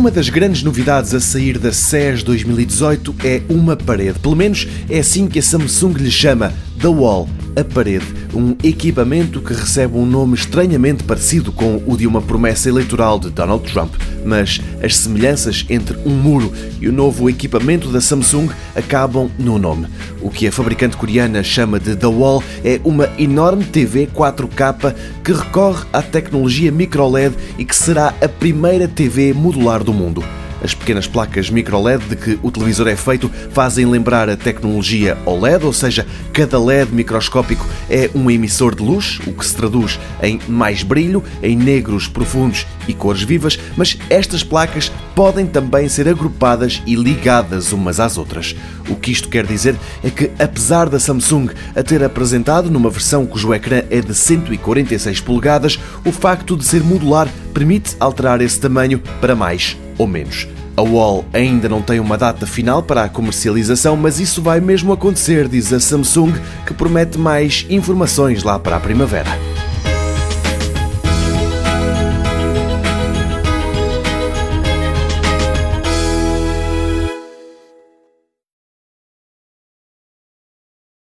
Uma 0.00 0.10
das 0.10 0.30
grandes 0.30 0.62
novidades 0.62 1.12
a 1.12 1.20
sair 1.20 1.58
da 1.58 1.74
CES 1.74 2.22
2018 2.22 3.16
é 3.22 3.42
uma 3.50 3.76
parede. 3.76 4.18
Pelo 4.18 4.34
menos 4.34 4.66
é 4.88 4.98
assim 4.98 5.28
que 5.28 5.38
a 5.38 5.42
Samsung 5.42 5.92
lhe 5.92 6.10
chama, 6.10 6.54
The 6.80 6.88
Wall, 6.88 7.28
a 7.54 7.62
parede. 7.62 8.06
Um 8.32 8.56
equipamento 8.64 9.42
que 9.42 9.52
recebe 9.52 9.98
um 9.98 10.06
nome 10.06 10.36
estranhamente 10.36 11.04
parecido 11.04 11.52
com 11.52 11.82
o 11.86 11.98
de 11.98 12.06
uma 12.06 12.22
promessa 12.22 12.70
eleitoral 12.70 13.18
de 13.18 13.28
Donald 13.28 13.70
Trump. 13.70 13.92
Mas 14.24 14.58
as 14.82 14.96
semelhanças 14.96 15.66
entre 15.68 15.98
um 16.06 16.14
muro 16.14 16.50
e 16.80 16.88
o 16.88 16.92
novo 16.92 17.28
equipamento 17.28 17.88
da 17.88 18.00
Samsung 18.00 18.48
acabam 18.74 19.30
no 19.38 19.58
nome. 19.58 19.86
O 20.20 20.30
que 20.30 20.46
a 20.46 20.52
fabricante 20.52 20.96
coreana 20.96 21.42
chama 21.42 21.80
de 21.80 21.96
The 21.96 22.06
Wall 22.06 22.42
é 22.64 22.80
uma 22.84 23.08
enorme 23.18 23.64
TV 23.64 24.06
4K 24.06 24.94
que 25.24 25.32
recorre 25.32 25.86
à 25.92 26.02
tecnologia 26.02 26.70
microLED 26.70 27.34
e 27.58 27.64
que 27.64 27.74
será 27.74 28.14
a 28.20 28.28
primeira 28.28 28.86
TV 28.86 29.32
modular 29.32 29.82
do 29.82 29.92
mundo. 29.92 30.22
As 30.62 30.74
pequenas 30.74 31.06
placas 31.06 31.50
microLED 31.50 32.04
de 32.04 32.16
que 32.16 32.38
o 32.42 32.50
televisor 32.50 32.88
é 32.88 32.96
feito 32.96 33.30
fazem 33.52 33.86
lembrar 33.86 34.28
a 34.28 34.36
tecnologia 34.36 35.16
OLED, 35.24 35.64
ou 35.64 35.72
seja, 35.72 36.06
cada 36.32 36.58
LED 36.58 36.92
microscópico 36.92 37.66
é 37.88 38.10
um 38.14 38.30
emissor 38.30 38.74
de 38.74 38.82
luz, 38.82 39.20
o 39.26 39.32
que 39.32 39.44
se 39.44 39.54
traduz 39.54 39.98
em 40.22 40.40
mais 40.48 40.82
brilho, 40.82 41.22
em 41.42 41.56
negros 41.56 42.08
profundos 42.08 42.66
e 42.86 42.92
cores 42.92 43.22
vivas, 43.22 43.58
mas 43.76 43.96
estas 44.08 44.42
placas 44.42 44.92
podem 45.14 45.46
também 45.46 45.88
ser 45.88 46.08
agrupadas 46.08 46.82
e 46.86 46.94
ligadas 46.94 47.72
umas 47.72 48.00
às 48.00 48.18
outras. 48.18 48.54
O 48.88 48.96
que 48.96 49.12
isto 49.12 49.28
quer 49.28 49.46
dizer 49.46 49.76
é 50.02 50.10
que, 50.10 50.30
apesar 50.38 50.88
da 50.88 50.98
Samsung 50.98 51.50
a 51.74 51.82
ter 51.82 52.02
apresentado 52.02 52.70
numa 52.70 52.90
versão 52.90 53.26
cujo 53.26 53.54
ecrã 53.54 53.82
é 53.90 54.00
de 54.00 54.14
146 54.14 55.20
polegadas, 55.20 55.78
o 56.04 56.12
facto 56.12 56.56
de 56.56 56.64
ser 56.64 56.82
modular 56.82 57.28
permite 57.54 57.96
alterar 58.00 58.40
esse 58.40 58.60
tamanho 58.60 59.00
para 59.20 59.34
mais 59.34 59.76
ou 60.00 60.06
menos. 60.06 60.48
A 60.76 60.82
Wall 60.82 61.26
ainda 61.30 61.68
não 61.68 61.82
tem 61.82 62.00
uma 62.00 62.16
data 62.16 62.46
final 62.46 62.82
para 62.82 63.04
a 63.04 63.08
comercialização, 63.08 63.98
mas 63.98 64.18
isso 64.18 64.40
vai 64.40 64.58
mesmo 64.58 64.92
acontecer, 64.94 65.46
diz 65.46 65.70
a 65.74 65.78
Samsung, 65.78 66.32
que 66.66 66.72
promete 66.72 67.18
mais 67.18 67.66
informações 67.68 68.42
lá 68.42 68.58
para 68.58 68.76
a 68.76 68.80
primavera. 68.80 69.49